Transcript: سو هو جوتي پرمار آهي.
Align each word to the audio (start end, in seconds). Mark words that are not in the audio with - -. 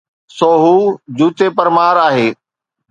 سو 0.37 0.49
هو 0.63 0.75
جوتي 1.17 1.47
پرمار 1.57 1.95
آهي. 2.09 2.27